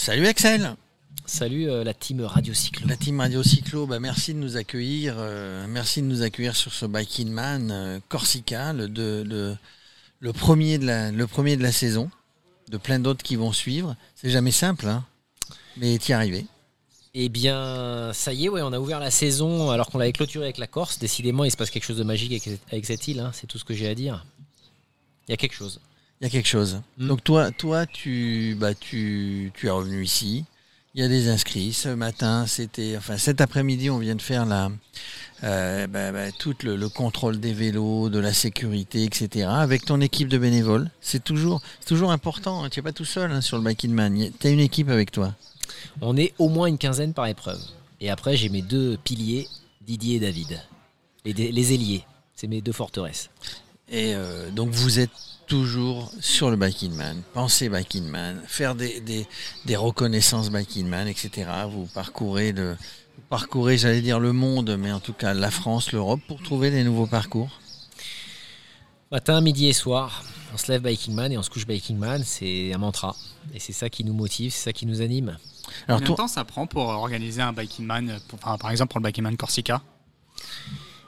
Salut 0.00 0.26
Axel 0.26 0.76
Salut 1.26 1.68
euh, 1.68 1.84
la 1.84 1.92
team 1.92 2.22
Radio 2.22 2.54
Cyclo. 2.54 2.86
La 2.88 2.96
team 2.96 3.20
Radio 3.20 3.42
Cyclo, 3.42 3.86
bah, 3.86 4.00
merci 4.00 4.32
de 4.32 4.38
nous 4.38 4.56
accueillir. 4.56 5.16
euh, 5.18 5.66
merci 5.68 6.00
de 6.00 6.06
nous 6.06 6.22
accueillir 6.22 6.56
sur 6.56 6.72
ce 6.72 6.86
Bike 6.86 7.20
in 7.20 7.26
Man 7.26 7.70
euh, 7.70 8.00
Corsica, 8.08 8.72
le, 8.72 8.88
de- 8.88 9.22
le- 9.28 9.56
le 10.20 10.32
premier 10.32 10.78
de 10.78 10.86
la, 10.86 11.10
le 11.12 11.26
premier 11.26 11.58
de 11.58 11.62
la 11.62 11.70
saison, 11.70 12.10
de 12.70 12.78
plein 12.78 12.98
d'autres 12.98 13.22
qui 13.22 13.36
vont 13.36 13.52
suivre. 13.52 13.94
C'est 14.16 14.30
jamais 14.30 14.52
simple, 14.52 14.86
hein, 14.88 15.04
mais 15.76 15.98
t'y 15.98 16.14
arrivé. 16.14 16.46
Eh 17.12 17.28
bien, 17.28 18.10
ça 18.14 18.32
y 18.32 18.46
est, 18.46 18.48
ouais, 18.48 18.62
on 18.62 18.72
a 18.72 18.78
ouvert 18.80 19.00
la 19.00 19.10
saison 19.10 19.70
alors 19.70 19.88
qu'on 19.90 19.98
l'avait 19.98 20.12
clôturée 20.12 20.46
avec 20.46 20.56
la 20.58 20.66
Corse. 20.66 20.98
Décidément, 20.98 21.44
il 21.44 21.50
se 21.50 21.56
passe 21.58 21.68
quelque 21.68 21.84
chose 21.84 21.98
de 21.98 22.04
magique 22.04 22.32
avec, 22.32 22.58
avec 22.72 22.86
cette 22.86 23.06
île, 23.06 23.20
hein, 23.20 23.32
c'est 23.34 23.46
tout 23.46 23.58
ce 23.58 23.64
que 23.64 23.74
j'ai 23.74 23.86
à 23.88 23.94
dire. 23.94 24.24
Il 25.28 25.32
y 25.32 25.34
a 25.34 25.36
quelque 25.36 25.54
chose. 25.54 25.78
Il 26.20 26.24
y 26.24 26.26
a 26.26 26.30
quelque 26.30 26.48
chose. 26.48 26.80
Mm. 26.98 27.06
Donc 27.08 27.24
toi, 27.24 27.50
toi 27.50 27.86
tu, 27.86 28.56
bah, 28.58 28.74
tu, 28.74 29.52
tu 29.54 29.66
es 29.66 29.70
revenu 29.70 30.02
ici. 30.04 30.44
Il 30.94 31.00
y 31.00 31.04
a 31.04 31.08
des 31.08 31.28
inscrits. 31.28 31.72
Ce 31.72 31.88
matin, 31.88 32.46
c'était, 32.46 32.96
enfin 32.96 33.16
cet 33.16 33.40
après-midi, 33.40 33.90
on 33.90 33.98
vient 33.98 34.16
de 34.16 34.22
faire 34.22 34.44
la, 34.44 34.70
euh, 35.44 35.86
bah, 35.86 36.10
bah, 36.12 36.32
tout 36.32 36.54
le, 36.64 36.76
le 36.76 36.88
contrôle 36.88 37.38
des 37.38 37.52
vélos, 37.54 38.08
de 38.10 38.18
la 38.18 38.32
sécurité, 38.32 39.04
etc. 39.04 39.46
Avec 39.50 39.84
ton 39.84 40.00
équipe 40.00 40.28
de 40.28 40.36
bénévoles. 40.36 40.90
C'est 41.00 41.22
toujours, 41.22 41.62
c'est 41.78 41.86
toujours 41.86 42.10
important. 42.10 42.64
hein. 42.64 42.68
Tu 42.70 42.80
n'es 42.80 42.82
pas 42.82 42.92
tout 42.92 43.04
seul 43.04 43.30
hein, 43.30 43.40
sur 43.40 43.56
le 43.56 43.62
Bike 43.62 43.84
in 43.84 43.90
Man. 43.90 44.30
Tu 44.38 44.46
as 44.46 44.50
une 44.50 44.60
équipe 44.60 44.88
avec 44.90 45.12
toi. 45.12 45.34
On 46.00 46.16
est 46.16 46.34
au 46.38 46.48
moins 46.48 46.66
une 46.66 46.78
quinzaine 46.78 47.14
par 47.14 47.26
épreuve. 47.26 47.60
Et 48.00 48.10
après, 48.10 48.36
j'ai 48.36 48.48
mes 48.48 48.62
deux 48.62 48.98
piliers, 49.04 49.46
Didier 49.86 50.16
et 50.16 50.20
David. 50.20 50.60
Les, 51.24 51.32
les 51.52 51.72
ailiers. 51.72 52.04
C'est 52.34 52.48
mes 52.48 52.60
deux 52.60 52.72
forteresses. 52.72 53.30
Et 53.88 54.14
euh, 54.14 54.50
donc 54.50 54.70
vous 54.70 54.98
êtes 54.98 55.10
toujours 55.50 56.12
sur 56.20 56.48
le 56.48 56.56
Bike 56.56 56.84
in 56.84 56.90
Man, 56.94 57.22
pensez 57.34 57.68
Bike 57.68 57.96
in 57.96 58.02
Man, 58.02 58.40
faire 58.46 58.76
des, 58.76 59.00
des, 59.00 59.26
des 59.64 59.74
reconnaissances 59.76 60.48
Bike 60.48 60.76
in 60.76 60.84
Man, 60.84 61.08
etc. 61.08 61.50
Vous 61.68 61.86
parcourez 61.86 62.52
le, 62.52 62.74
vous 63.16 63.22
parcourez, 63.28 63.76
j'allais 63.76 64.00
dire 64.00 64.20
le 64.20 64.32
monde, 64.32 64.76
mais 64.78 64.92
en 64.92 65.00
tout 65.00 65.12
cas 65.12 65.34
la 65.34 65.50
France, 65.50 65.90
l'Europe, 65.90 66.20
pour 66.28 66.40
trouver 66.40 66.70
des 66.70 66.84
nouveaux 66.84 67.08
parcours. 67.08 67.50
Matin, 69.10 69.40
midi 69.40 69.66
et 69.66 69.72
soir, 69.72 70.22
on 70.54 70.56
se 70.56 70.70
lève 70.70 70.82
Biking 70.82 71.14
Man 71.14 71.32
et 71.32 71.36
on 71.38 71.42
se 71.42 71.50
couche 71.50 71.66
Biking 71.66 71.98
Man. 71.98 72.22
C'est 72.24 72.72
un 72.72 72.78
mantra. 72.78 73.16
Et 73.52 73.58
c'est 73.58 73.72
ça 73.72 73.90
qui 73.90 74.04
nous 74.04 74.12
motive, 74.14 74.52
c'est 74.52 74.62
ça 74.66 74.72
qui 74.72 74.86
nous 74.86 75.02
anime. 75.02 75.30
Alors 75.88 75.98
Combien 75.98 76.00
de 76.00 76.06
toi, 76.06 76.14
temps 76.16 76.28
ça 76.28 76.44
prend 76.44 76.68
pour 76.68 76.84
organiser 76.86 77.42
un 77.42 77.52
Biking 77.52 77.84
Man, 77.86 78.20
pour- 78.28 78.38
enfin, 78.40 78.56
par 78.56 78.70
exemple 78.70 78.92
pour 78.92 79.00
le 79.00 79.04
Biking 79.06 79.24
Man 79.24 79.36
Corsica 79.36 79.82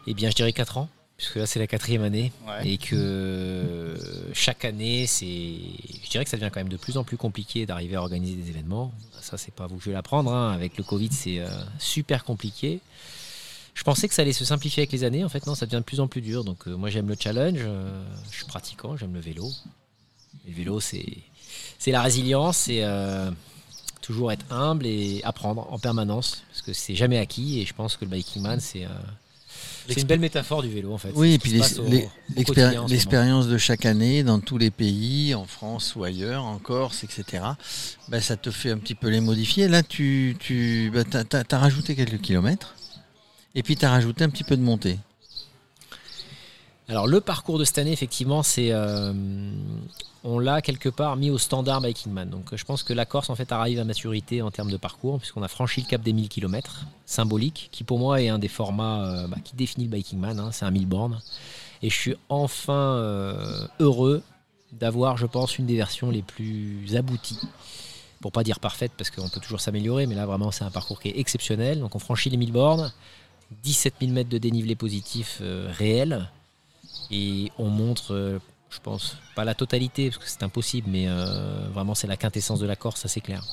Eh 0.08 0.14
bien, 0.14 0.30
je 0.30 0.34
dirais 0.34 0.52
4 0.52 0.78
ans, 0.78 0.88
puisque 1.22 1.36
là, 1.36 1.46
c'est 1.46 1.60
la 1.60 1.68
quatrième 1.68 2.02
année. 2.02 2.32
Ouais. 2.48 2.66
Et 2.68 2.78
que 2.78 3.96
chaque 4.32 4.64
année, 4.64 5.06
c'est. 5.06 5.24
Je 6.04 6.10
dirais 6.10 6.24
que 6.24 6.30
ça 6.30 6.36
devient 6.36 6.50
quand 6.52 6.58
même 6.58 6.68
de 6.68 6.76
plus 6.76 6.96
en 6.96 7.04
plus 7.04 7.16
compliqué 7.16 7.64
d'arriver 7.64 7.94
à 7.94 8.00
organiser 8.00 8.34
des 8.34 8.50
événements. 8.50 8.92
Ça, 9.20 9.38
c'est 9.38 9.54
pas 9.54 9.68
vous 9.68 9.76
que 9.76 9.84
je 9.84 9.90
vais 9.90 9.94
l'apprendre. 9.94 10.32
hein. 10.32 10.50
Avec 10.52 10.76
le 10.76 10.82
Covid, 10.82 11.10
c'est 11.12 11.38
euh, 11.38 11.46
super 11.78 12.24
compliqué. 12.24 12.80
Je 13.74 13.84
pensais 13.84 14.08
que 14.08 14.14
ça 14.14 14.22
allait 14.22 14.32
se 14.32 14.44
simplifier 14.44 14.80
avec 14.80 14.90
les 14.90 15.04
années. 15.04 15.24
En 15.24 15.28
fait, 15.28 15.46
non, 15.46 15.54
ça 15.54 15.64
devient 15.66 15.76
de 15.76 15.84
plus 15.84 16.00
en 16.00 16.08
plus 16.08 16.22
dur. 16.22 16.42
Donc, 16.42 16.66
euh, 16.66 16.74
moi, 16.74 16.90
j'aime 16.90 17.08
le 17.08 17.14
challenge. 17.16 17.60
euh, 17.60 18.02
je 18.32 18.38
suis 18.38 18.44
pratiquant, 18.46 18.96
j'aime 18.96 19.14
le 19.14 19.20
vélo. 19.20 19.48
Le 20.44 20.52
vélo, 20.52 20.80
c'est 20.80 21.06
c'est 21.78 21.92
la 21.92 22.02
résilience, 22.02 22.56
c'est 22.56 22.82
euh, 22.82 23.30
toujours 24.00 24.32
être 24.32 24.44
humble 24.50 24.86
et 24.86 25.20
apprendre 25.22 25.72
en 25.72 25.78
permanence, 25.78 26.42
parce 26.48 26.62
que 26.62 26.72
c'est 26.72 26.96
jamais 26.96 27.18
acquis. 27.18 27.60
Et 27.60 27.64
je 27.64 27.74
pense 27.74 27.96
que 27.96 28.04
le 28.04 28.10
biking 28.10 28.42
man, 28.42 28.58
c'est 28.58 28.86
euh, 28.86 28.88
c'est 29.88 30.00
une 30.00 30.06
belle 30.06 30.20
métaphore 30.20 30.62
du 30.62 30.68
vélo, 30.68 30.92
en 30.92 30.98
fait. 30.98 31.10
oui, 31.14 31.34
et 31.34 31.38
puis 31.38 31.60
l'expérience 32.88 33.48
de 33.48 33.58
chaque 33.58 33.86
année 33.86 34.22
dans 34.22 34.40
tous 34.40 34.58
les 34.58 34.70
pays, 34.70 35.34
en 35.34 35.44
France 35.44 35.94
ou 35.96 36.04
ailleurs, 36.04 36.44
en 36.44 36.58
Corse, 36.58 37.04
etc. 37.04 37.44
ben, 38.08 38.20
ça 38.20 38.36
te 38.36 38.50
fait 38.50 38.70
un 38.70 38.78
petit 38.78 38.94
peu 38.94 39.08
les 39.08 39.20
modifier. 39.20 39.68
Là, 39.68 39.82
tu, 39.82 40.36
tu 40.38 40.90
ben, 40.92 41.04
as, 41.50 41.58
rajouté 41.58 41.94
quelques 41.94 42.20
kilomètres, 42.20 42.74
et 43.54 43.62
puis 43.62 43.76
tu 43.76 43.84
as 43.84 43.90
rajouté 43.90 44.24
un 44.24 44.30
petit 44.30 44.44
peu 44.44 44.56
de 44.56 44.62
montée. 44.62 44.98
Alors 46.88 47.06
le 47.06 47.20
parcours 47.20 47.58
de 47.58 47.64
cette 47.64 47.78
année, 47.78 47.92
effectivement, 47.92 48.42
c'est 48.42 48.72
euh, 48.72 49.12
on 50.24 50.38
l'a 50.38 50.60
quelque 50.62 50.88
part 50.88 51.16
mis 51.16 51.30
au 51.30 51.38
standard 51.38 51.80
Biking 51.80 52.12
Man. 52.12 52.28
Donc 52.28 52.54
je 52.54 52.64
pense 52.64 52.82
que 52.82 52.92
la 52.92 53.06
Corse 53.06 53.30
en 53.30 53.36
fait 53.36 53.52
arrive 53.52 53.78
à 53.78 53.84
maturité 53.84 54.42
en 54.42 54.50
termes 54.50 54.70
de 54.70 54.76
parcours 54.76 55.18
puisqu'on 55.18 55.42
a 55.42 55.48
franchi 55.48 55.80
le 55.80 55.86
cap 55.86 56.02
des 56.02 56.12
1000 56.12 56.28
km, 56.28 56.86
symbolique, 57.06 57.68
qui 57.72 57.84
pour 57.84 57.98
moi 57.98 58.20
est 58.20 58.28
un 58.28 58.38
des 58.38 58.48
formats 58.48 59.04
euh, 59.04 59.26
bah, 59.28 59.36
qui 59.44 59.54
définit 59.54 59.86
le 59.86 59.90
Biking 59.92 60.18
Man. 60.18 60.40
hein, 60.40 60.50
c'est 60.52 60.64
un 60.64 60.70
1000 60.70 60.86
bornes. 60.86 61.20
Et 61.82 61.90
je 61.90 61.96
suis 61.96 62.14
enfin 62.28 62.96
euh, 62.96 63.66
heureux 63.80 64.22
d'avoir, 64.72 65.16
je 65.16 65.26
pense, 65.26 65.58
une 65.58 65.66
des 65.66 65.76
versions 65.76 66.10
les 66.10 66.22
plus 66.22 66.94
abouties. 66.96 67.38
Pour 68.20 68.30
pas 68.30 68.44
dire 68.44 68.60
parfaite 68.60 68.92
parce 68.96 69.10
qu'on 69.10 69.28
peut 69.28 69.40
toujours 69.40 69.60
s'améliorer, 69.60 70.06
mais 70.06 70.14
là 70.14 70.26
vraiment 70.26 70.52
c'est 70.52 70.62
un 70.62 70.70
parcours 70.70 71.00
qui 71.00 71.08
est 71.08 71.18
exceptionnel. 71.18 71.80
Donc 71.80 71.96
on 71.96 71.98
franchit 71.98 72.30
les 72.30 72.36
1000 72.36 72.52
bornes, 72.52 72.92
17 73.62 73.94
000 74.00 74.12
mètres 74.12 74.30
de 74.30 74.38
dénivelé 74.38 74.76
positif 74.76 75.42
réel. 75.76 76.28
Et 77.10 77.50
on 77.58 77.68
montre, 77.68 78.14
euh, 78.14 78.38
je 78.70 78.78
pense, 78.82 79.16
pas 79.34 79.44
la 79.44 79.54
totalité, 79.54 80.10
parce 80.10 80.18
que 80.18 80.28
c'est 80.28 80.42
impossible, 80.42 80.88
mais 80.90 81.04
euh, 81.08 81.68
vraiment 81.72 81.94
c'est 81.94 82.06
la 82.06 82.16
quintessence 82.16 82.60
de 82.60 82.66
la 82.66 82.76
Corse, 82.76 83.00
ça 83.00 83.08
c'est 83.08 83.20
clair. 83.20 83.44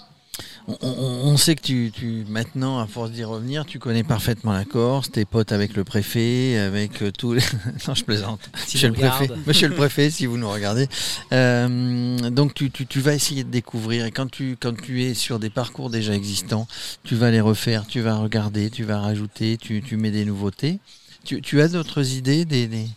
On, 0.69 0.77
on- 0.81 1.27
on 1.27 1.35
sait 1.35 1.55
que 1.55 1.61
tu, 1.61 1.91
tu- 1.93 2.25
maintenant, 2.29 2.79
à 2.79 2.87
force 2.87 3.11
d'y 3.11 3.25
revenir, 3.25 3.65
tu 3.65 3.77
connais 3.77 4.03
parfaitement 4.05 4.53
la 4.53 4.63
Corse, 4.63 5.11
tes 5.11 5.25
potes 5.25 5.51
avec 5.51 5.75
le 5.75 5.83
préfet, 5.83 6.57
avec 6.57 7.01
euh, 7.01 7.11
tous 7.11 7.33
les... 7.33 7.41
non, 7.87 7.93
je 7.95 8.05
plaisante. 8.05 8.39
Si 8.65 8.77
Monsieur 8.77 8.87
le, 8.87 8.93
préfet, 8.93 9.27
monsieur 9.45 9.67
le 9.67 9.75
préfet, 9.75 10.09
si 10.09 10.25
vous 10.27 10.37
nous 10.37 10.49
regardez. 10.49 10.87
Euh, 11.33 12.29
donc 12.29 12.53
tu, 12.53 12.71
tu- 12.71 12.85
tu 12.87 13.01
vas 13.01 13.13
essayer 13.15 13.43
de 13.43 13.49
découvrir 13.49 14.05
et 14.05 14.11
quand 14.11 14.29
tu, 14.31 14.55
quand 14.57 14.75
tu 14.79 15.03
es 15.03 15.13
sur 15.13 15.39
des 15.39 15.49
parcours 15.49 15.89
déjà 15.89 16.13
existants, 16.15 16.67
tu 17.03 17.15
vas 17.15 17.31
les 17.31 17.41
refaire, 17.41 17.85
tu 17.85 17.99
vas 17.99 18.15
regarder, 18.15 18.69
tu 18.69 18.83
vas 18.85 18.99
rajouter, 19.01 19.57
tu, 19.57 19.81
tu 19.81 19.97
mets 19.97 20.11
des 20.11 20.23
nouveautés. 20.23 20.79
Tu, 21.25 21.41
tu 21.41 21.59
as 21.61 21.67
d'autres 21.67 22.13
idées, 22.13 22.45
des, 22.45 22.67
des- 22.67 22.87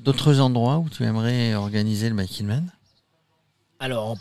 d'autres 0.00 0.40
endroits 0.40 0.78
où 0.78 0.88
tu 0.88 1.04
aimerais 1.04 1.54
organiser 1.54 2.08
le 2.08 2.14
Man 2.14 2.72
Alors, 3.78 4.16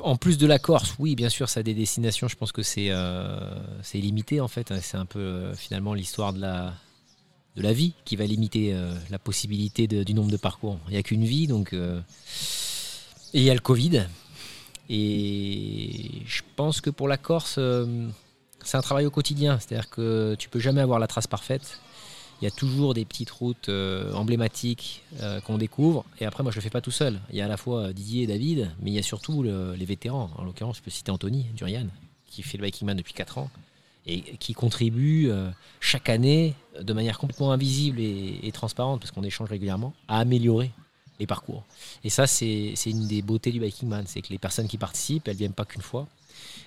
en, 0.00 0.16
plus 0.16 0.38
de 0.38 0.46
la 0.46 0.58
Corse, 0.58 0.94
oui, 0.98 1.16
bien 1.16 1.28
sûr, 1.28 1.48
ça 1.48 1.60
a 1.60 1.62
des 1.62 1.74
destinations, 1.74 2.28
je 2.28 2.36
pense 2.36 2.52
que 2.52 2.62
c'est 2.62 2.88
euh, 2.90 3.50
limité 3.94 4.40
en 4.40 4.48
fait. 4.48 4.70
hein. 4.70 4.78
C'est 4.80 4.96
un 4.96 5.06
peu 5.06 5.18
euh, 5.18 5.54
finalement 5.54 5.94
l'histoire 5.94 6.32
de 6.32 6.40
la, 6.40 7.72
vie 7.72 7.94
qui 8.04 8.16
va 8.16 8.24
limiter 8.24 8.72
euh, 8.72 8.94
la 9.10 9.18
possibilité 9.18 9.86
du 9.88 10.14
nombre 10.14 10.30
de 10.30 10.36
parcours. 10.36 10.78
Il 10.88 10.92
n'y 10.92 10.98
a 10.98 11.02
qu'une 11.02 11.24
vie, 11.24 11.46
donc. 11.46 11.72
euh, 11.72 12.00
et 13.34 13.40
il 13.40 13.44
y 13.44 13.50
a 13.50 13.54
le 13.54 13.60
Covid. 13.60 14.06
Et 14.88 16.22
je 16.24 16.42
pense 16.56 16.80
que 16.80 16.88
pour 16.88 17.08
la 17.08 17.18
Corse, 17.18 17.58
c'est 18.64 18.76
un 18.76 18.80
travail 18.80 19.04
au 19.04 19.10
quotidien. 19.10 19.58
C'est-à-dire 19.58 19.90
que 19.90 20.34
tu 20.38 20.48
peux 20.48 20.60
jamais 20.60 20.80
avoir 20.80 20.98
la 20.98 21.06
trace 21.06 21.26
parfaite. 21.26 21.78
Il 22.40 22.44
y 22.44 22.48
a 22.48 22.50
toujours 22.52 22.94
des 22.94 23.04
petites 23.04 23.30
routes 23.30 23.68
euh, 23.68 24.12
emblématiques 24.14 25.02
euh, 25.20 25.40
qu'on 25.40 25.58
découvre. 25.58 26.04
Et 26.20 26.24
après, 26.24 26.42
moi, 26.44 26.52
je 26.52 26.56
le 26.56 26.62
fais 26.62 26.70
pas 26.70 26.80
tout 26.80 26.92
seul. 26.92 27.20
Il 27.30 27.36
y 27.36 27.40
a 27.40 27.46
à 27.46 27.48
la 27.48 27.56
fois 27.56 27.92
Didier 27.92 28.22
et 28.22 28.26
David, 28.28 28.70
mais 28.80 28.90
il 28.90 28.94
y 28.94 28.98
a 28.98 29.02
surtout 29.02 29.42
le- 29.42 29.74
les 29.74 29.84
vétérans. 29.84 30.30
En 30.36 30.44
l'occurrence, 30.44 30.76
je 30.76 30.82
peux 30.82 30.90
citer 30.90 31.10
Anthony 31.10 31.46
Durian, 31.56 31.86
qui 32.30 32.42
fait 32.42 32.56
le 32.56 32.62
Biking 32.62 32.86
Man 32.86 32.96
depuis 32.96 33.12
4 33.14 33.38
ans 33.38 33.50
et 34.06 34.20
qui 34.38 34.54
contribue 34.54 35.28
euh, 35.30 35.50
chaque 35.80 36.08
année 36.08 36.54
de 36.80 36.92
manière 36.92 37.18
complètement 37.18 37.52
invisible 37.52 38.00
et, 38.00 38.50
transparente, 38.52 39.00
parce 39.00 39.10
qu'on 39.10 39.24
échange 39.24 39.50
régulièrement, 39.50 39.92
à 40.06 40.20
améliorer 40.20 40.70
les 41.20 41.26
parcours. 41.26 41.64
Et 42.04 42.08
ça, 42.10 42.26
c'est 42.28 42.72
une 42.86 43.06
des 43.08 43.20
beautés 43.20 43.50
du 43.50 43.58
Biking 43.60 43.88
Man, 43.88 44.04
c'est 44.06 44.22
que 44.22 44.28
les 44.30 44.38
personnes 44.38 44.68
qui 44.68 44.78
participent, 44.78 45.26
elles 45.28 45.36
viennent 45.36 45.52
pas 45.52 45.64
qu'une 45.64 45.82
fois. 45.82 46.06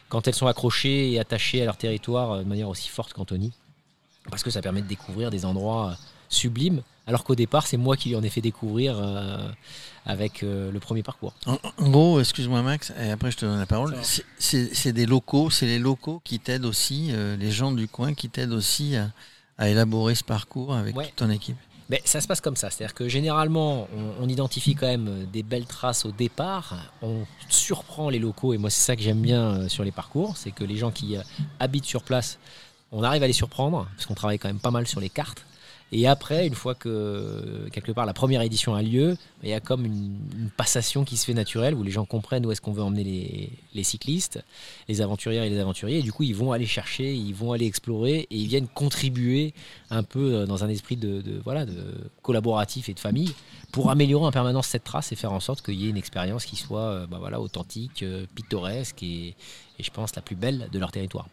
Quand 0.10 0.28
elles 0.28 0.36
sont 0.36 0.48
accrochées 0.48 1.14
et 1.14 1.20
attachées 1.20 1.62
à 1.62 1.66
leur 1.66 1.78
territoire 1.78 2.32
euh, 2.34 2.44
de 2.44 2.48
manière 2.48 2.68
aussi 2.68 2.90
forte 2.90 3.14
qu'Anthony, 3.14 3.54
parce 4.30 4.44
que 4.44 4.50
ça 4.52 4.62
permet 4.62 4.82
de 4.82 4.88
découvrir 4.88 5.30
des 5.32 5.46
endroits 5.46 5.92
euh, 5.92 5.96
sublimes, 6.30 6.82
alors 7.08 7.24
qu'au 7.24 7.36
départ, 7.36 7.68
c'est 7.68 7.78
moi 7.78 7.98
qui 7.98 8.10
lui 8.10 8.16
en 8.16 8.24
ai 8.24 8.30
fait 8.30 8.42
découvrir 8.42 8.96
euh, 8.98 9.50
avec 10.06 10.44
euh, 10.44 10.72
le 10.72 10.80
premier 10.80 11.04
parcours. 11.04 11.34
En, 11.46 11.58
en 11.78 11.90
gros, 11.90 12.20
excuse-moi 12.20 12.62
Max, 12.62 12.94
et 13.02 13.10
après 13.12 13.32
je 13.32 13.38
te 13.38 13.46
donne 13.46 13.60
la 13.60 13.66
parole. 13.66 13.96
C'est- 14.40 14.92
des 14.94 15.06
locaux, 15.06 15.50
c'est 15.50 15.66
les 15.66 15.80
locaux 15.80 16.22
qui 16.24 16.40
t'aident 16.40 16.66
aussi, 16.66 17.10
euh, 17.12 17.36
les 17.38 17.52
gens 17.52 17.72
du 17.72 17.88
coin 17.88 18.14
qui 18.14 18.30
t'aident 18.30 18.54
aussi 18.54 18.96
à, 18.96 19.10
à 19.58 19.70
élaborer 19.70 20.16
ce 20.16 20.24
parcours 20.24 20.74
avec 20.76 20.96
Ouais. 20.96 21.08
toute 21.08 21.16
ton 21.18 21.30
équipe. 21.30 21.58
Mais 21.90 22.02
ça 22.06 22.22
se 22.22 22.28
passe 22.28 22.40
comme 22.40 22.56
ça, 22.56 22.70
c'est-à-dire 22.70 22.94
que 22.94 23.10
généralement, 23.10 23.88
on, 23.94 24.24
on 24.24 24.30
identifie 24.30 24.76
quand 24.76 24.88
même 24.88 25.26
des 25.34 25.44
belles 25.44 25.66
traces 25.66 26.06
au 26.06 26.12
départ, 26.12 26.76
on 27.02 27.26
surprend 27.50 28.10
les 28.10 28.20
locaux, 28.20 28.54
et 28.54 28.58
moi 28.58 28.70
c'est 28.70 28.82
ça 28.84 28.96
que 28.96 29.02
j'aime 29.02 29.22
bien 29.22 29.68
sur 29.68 29.84
les 29.84 29.92
parcours, 29.92 30.38
c'est 30.38 30.52
que 30.52 30.64
les 30.64 30.78
gens 30.78 30.92
qui 30.92 31.18
habitent 31.60 31.84
sur 31.86 32.04
place, 32.04 32.38
on 32.92 33.04
arrive 33.04 33.24
à 33.24 33.28
les 33.28 33.34
surprendre, 33.34 33.88
parce 33.96 34.06
qu'on 34.06 34.14
travaille 34.14 34.40
quand 34.40 34.50
même 34.50 34.60
pas 34.60 34.72
mal 34.72 34.88
sur 34.88 35.00
les 35.00 35.10
cartes, 35.10 35.46
Et 35.94 36.08
après, 36.08 36.48
une 36.48 36.56
fois 36.56 36.74
que 36.74 37.68
quelque 37.74 37.92
part 37.92 38.06
la 38.06 38.14
première 38.14 38.42
édition 38.42 38.76
a 38.76 38.82
lieu, 38.82 39.18
il 39.44 39.50
y 39.50 39.54
a 39.54 39.60
comme 39.60 39.86
une, 39.86 40.50
passation 40.56 41.04
qui 41.04 41.18
se 41.18 41.26
fait 41.26 41.34
naturelle 41.34 41.76
où 41.76 41.84
les 41.84 41.92
gens 41.92 42.06
comprennent 42.06 42.46
où 42.46 42.52
est-ce 42.52 42.62
qu'on 42.62 42.72
veut 42.72 42.84
emmener 42.84 43.50
les, 43.74 43.84
cyclistes, 43.84 44.44
les 44.88 45.02
aventuriers 45.02 45.46
et 45.46 45.50
les 45.50 45.60
aventuriers. 45.60 46.00
Et 46.00 46.02
du 46.02 46.14
coup, 46.14 46.24
ils 46.24 46.36
vont 46.36 46.52
aller 46.54 46.66
chercher, 46.66 47.14
ils 47.14 47.34
vont 47.34 47.52
aller 47.52 47.66
explorer 47.66 48.28
et 48.30 48.38
ils 48.38 48.48
viennent 48.48 48.68
contribuer 48.68 49.54
un 49.90 50.04
peu 50.04 50.34
euh, 50.34 50.46
dans 50.46 50.64
un 50.64 50.70
esprit 50.70 50.96
de, 50.96 51.42
voilà, 51.44 51.66
de 51.66 51.84
collaboratif 52.22 52.88
et 52.88 52.94
de 52.94 53.00
famille 53.00 53.34
pour 53.72 53.90
améliorer 53.90 54.26
en 54.26 54.32
permanence 54.32 54.68
cette 54.68 54.86
trace 54.86 55.12
et 55.12 55.16
faire 55.16 55.34
en 55.34 55.42
sorte 55.42 55.62
qu'il 55.62 55.76
y 55.76 55.88
ait 55.88 55.90
une 55.90 55.98
expérience 55.98 56.46
qui 56.46 56.56
soit 56.56 56.90
euh, 56.90 57.08
bah 57.08 57.20
authentique, 57.40 58.04
euh, 58.04 58.26
pittoresque 58.36 59.04
et 59.04 59.36
je 59.80 59.90
pense 59.90 60.16
la 60.16 60.22
plus 60.22 60.36
belle 60.36 60.70
de 60.72 60.80
leur 60.80 60.92
territoire. 60.92 61.28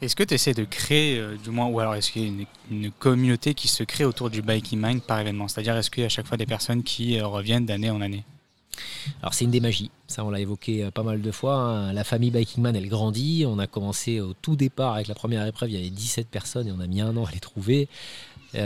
Est-ce 0.00 0.14
que 0.14 0.22
tu 0.22 0.34
essaies 0.34 0.54
de 0.54 0.64
créer, 0.64 1.18
euh, 1.18 1.36
du 1.42 1.50
moins, 1.50 1.66
ou 1.66 1.80
alors 1.80 1.96
est-ce 1.96 2.12
qu'il 2.12 2.22
y 2.22 2.26
a 2.26 2.46
une, 2.70 2.90
communauté 2.92 3.54
qui 3.54 3.66
se 3.66 3.82
crée 3.82 4.04
autour 4.04 4.30
du 4.30 4.42
Biking 4.42 4.80
Mind 4.80 5.02
par 5.02 5.18
événement? 5.18 5.48
C'est-à-dire, 5.48 5.76
est-ce 5.76 5.90
qu'il 5.90 6.02
y 6.02 6.04
a 6.04 6.06
à 6.06 6.10
chaque 6.10 6.26
fois 6.26 6.36
des 6.36 6.46
personnes 6.46 6.84
qui 6.84 7.18
euh, 7.18 7.26
reviennent 7.26 7.66
d'année 7.66 7.90
en 7.90 8.00
année? 8.00 8.24
Alors 9.22 9.34
c'est 9.34 9.44
une 9.44 9.50
des 9.50 9.60
magies, 9.60 9.90
ça 10.06 10.24
on 10.24 10.30
l'a 10.30 10.38
évoqué 10.38 10.84
euh, 10.84 10.90
pas 10.92 11.02
mal 11.02 11.20
de 11.20 11.30
fois. 11.32 11.54
Hein. 11.54 11.92
La 11.92 12.04
famille 12.04 12.30
Biking 12.30 12.62
Man 12.62 12.76
elle 12.76 12.88
grandit. 12.88 13.44
On 13.44 13.58
a 13.58 13.66
commencé 13.66 14.20
au 14.20 14.34
tout 14.34 14.54
départ 14.54 14.94
avec 14.94 15.08
la 15.08 15.16
première 15.16 15.44
épreuve, 15.44 15.70
il 15.70 15.76
y 15.76 15.78
avait 15.78 15.90
17 15.90 16.28
personnes 16.28 16.68
et 16.68 16.72
on 16.72 16.78
a 16.78 16.86
mis 16.86 17.00
un 17.00 17.16
an 17.16 17.24
à 17.24 17.32
les 17.32 17.40
trouver. 17.40 17.88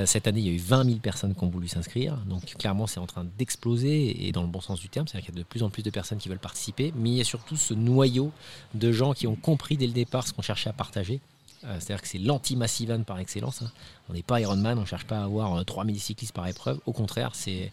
Cette 0.04 0.26
année, 0.26 0.40
il 0.40 0.46
y 0.46 0.50
a 0.50 0.52
eu 0.52 0.58
20 0.58 0.84
000 0.84 0.96
personnes 0.98 1.34
qui 1.34 1.42
ont 1.42 1.48
voulu 1.48 1.68
s'inscrire. 1.68 2.16
Donc 2.26 2.44
clairement, 2.56 2.86
c'est 2.86 3.00
en 3.00 3.06
train 3.06 3.26
d'exploser 3.38 4.26
et 4.26 4.32
dans 4.32 4.42
le 4.42 4.48
bon 4.48 4.60
sens 4.60 4.80
du 4.80 4.88
terme. 4.88 5.08
C'est-à-dire 5.08 5.26
qu'il 5.26 5.34
y 5.34 5.38
a 5.38 5.42
de 5.42 5.48
plus 5.48 5.62
en 5.62 5.70
plus 5.70 5.82
de 5.82 5.90
personnes 5.90 6.18
qui 6.18 6.28
veulent 6.28 6.38
participer. 6.38 6.92
Mais 6.96 7.10
il 7.10 7.16
y 7.16 7.20
a 7.20 7.24
surtout 7.24 7.56
ce 7.56 7.74
noyau 7.74 8.30
de 8.74 8.92
gens 8.92 9.12
qui 9.12 9.26
ont 9.26 9.34
compris 9.34 9.76
dès 9.76 9.86
le 9.86 9.92
départ 9.92 10.26
ce 10.26 10.32
qu'on 10.32 10.42
cherchait 10.42 10.70
à 10.70 10.72
partager 10.72 11.20
euh, 11.64 11.76
c'est-à-dire 11.78 12.02
que 12.02 12.08
c'est 12.08 12.18
l'anti-massive 12.18 13.04
par 13.06 13.18
excellence. 13.18 13.62
Hein. 13.62 13.70
On 14.08 14.14
n'est 14.14 14.22
pas 14.22 14.40
Ironman, 14.40 14.78
on 14.78 14.82
ne 14.82 14.86
cherche 14.86 15.04
pas 15.04 15.18
à 15.18 15.24
avoir 15.24 15.64
3000 15.64 15.94
euh, 15.94 15.98
cyclistes 15.98 16.34
par 16.34 16.46
épreuve. 16.48 16.80
Au 16.86 16.92
contraire, 16.92 17.30
c'est 17.34 17.70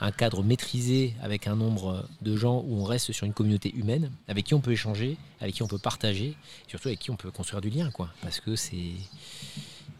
un 0.00 0.12
cadre 0.12 0.44
maîtrisé 0.44 1.14
avec 1.22 1.46
un 1.48 1.56
nombre 1.56 2.06
de 2.20 2.36
gens 2.36 2.62
où 2.66 2.80
on 2.80 2.84
reste 2.84 3.12
sur 3.12 3.26
une 3.26 3.32
communauté 3.32 3.74
humaine, 3.74 4.12
avec 4.28 4.44
qui 4.46 4.54
on 4.54 4.60
peut 4.60 4.72
échanger, 4.72 5.16
avec 5.40 5.56
qui 5.56 5.62
on 5.62 5.66
peut 5.66 5.78
partager, 5.78 6.36
surtout 6.68 6.88
avec 6.88 7.00
qui 7.00 7.10
on 7.10 7.16
peut 7.16 7.30
construire 7.30 7.60
du 7.60 7.70
lien. 7.70 7.90
Parce 8.22 8.38
que 8.38 8.54
c'est 8.54 8.92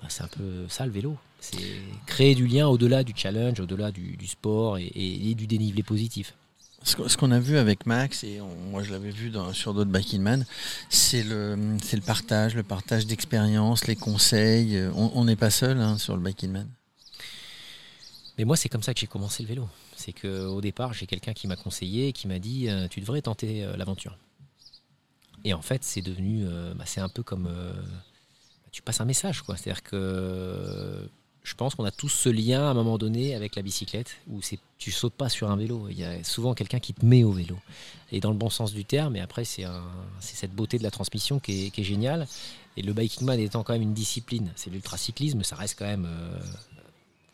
bah, 0.03 0.09
un 0.21 0.29
peu 0.29 0.67
ça 0.69 0.85
le 0.87 0.93
vélo. 0.93 1.17
C'est 1.41 1.59
créer 2.07 2.35
du 2.35 2.47
lien 2.47 2.69
au-delà 2.69 3.03
du 3.05 3.13
challenge, 3.17 3.61
au-delà 3.61 3.91
du, 3.91 4.27
sport 4.27 4.79
et 4.79 5.35
du 5.35 5.47
dénivelé 5.47 5.83
positif. 5.83 6.35
Ce 6.85 7.17
qu'on 7.17 7.31
a 7.31 7.39
vu 7.39 7.59
avec 7.59 7.87
Max, 7.87 8.25
et 8.25 8.41
moi 8.71 8.83
je 8.83 8.91
l'avais 8.91 9.11
vu 9.11 9.31
dans, 9.31 9.53
sur 9.53 9.73
d'autres 9.73 9.91
Man, 10.19 10.45
c'est 10.89 11.23
le, 11.23 11.55
le 11.57 12.01
partage, 12.01 12.55
le 12.57 12.65
partage 12.65 13.07
d'expériences, 13.07 13.87
les 13.87 13.95
conseils. 13.97 14.81
On 14.95 15.25
n'est 15.25 15.37
pas 15.37 15.51
seul 15.51 15.81
hein, 15.81 15.97
sur 15.97 16.17
le 16.17 16.23
Man. 16.49 16.69
Mais 18.39 18.45
moi, 18.45 18.57
c'est 18.57 18.69
comme 18.69 18.83
ça 18.83 18.95
que 18.95 19.01
j'ai 19.01 19.07
commencé 19.07 19.43
le 19.43 19.49
vélo. 19.49 19.69
C'est 19.95 20.13
qu'au 20.13 20.61
départ, 20.61 20.93
j'ai 20.93 21.07
quelqu'un 21.07 21.33
qui 21.33 21.47
m'a 21.47 21.57
conseillé, 21.57 22.13
qui 22.13 22.27
m'a 22.27 22.39
dit 22.39 22.69
euh, 22.69 22.89
Tu 22.89 23.01
devrais 23.01 23.23
tenter 23.23 23.63
euh, 23.63 23.77
l'aventure. 23.77 24.17
Et 25.45 25.55
en 25.55 25.63
fait, 25.63 25.85
c'est 25.85 26.03
devenu. 26.03 26.45
Euh, 26.47 26.75
bah, 26.75 26.85
c'est 26.87 27.01
un 27.01 27.09
peu 27.09 27.23
comme. 27.23 27.49
Tu 28.73 28.83
passes 28.83 29.01
un 29.01 29.05
message. 29.05 29.43
C'est-à-dire 29.47 29.83
que 29.83 31.09
je 31.45 31.55
pense 31.55 31.75
qu'on 31.75 31.85
a 31.85 31.91
tous 31.91 32.09
ce 32.09 32.29
lien 32.29 32.63
à 32.63 32.71
un 32.71 32.75
moment 32.75 32.99
donné 32.99 33.35
avec 33.35 33.57
la 33.57 33.63
bicyclette 33.63 34.17
où 34.29 34.41
tu 34.79 34.91
sautes 34.91 35.15
pas 35.15 35.29
sur 35.29 35.51
un 35.51 35.57
vélo. 35.57 35.89
Il 35.91 35.99
y 35.99 36.05
a 36.05 36.25
souvent 36.25 36.55
quelqu'un 36.55 36.81
qui 36.81 36.95
te 36.95 37.05
met 37.05 37.25
au 37.25 37.33
vélo. 37.33 37.59
Et 38.11 38.21
dans 38.21 38.31
le 38.31 38.37
bon 38.37 38.51
sens 38.51 38.73
du 38.73 38.85
terme, 38.85 39.17
et 39.17 39.21
après 39.21 39.45
c'est 39.45 39.67
cette 40.21 40.55
beauté 40.55 40.79
de 40.79 40.83
la 40.83 40.91
transmission 40.91 41.39
qui 41.39 41.73
est, 41.77 41.83
géniale. 41.83 42.27
Et 42.77 42.83
le 42.83 42.93
biking 42.93 43.27
man 43.27 43.39
étant 43.39 43.63
quand 43.63 43.75
même 43.75 43.83
une 43.83 43.95
discipline, 43.95 44.51
c'est 44.57 44.71
l'ultracyclisme, 44.71 45.43
ça 45.43 45.57
reste 45.57 45.79
quand 45.79 45.85
même 45.85 46.07
euh, 46.07 46.39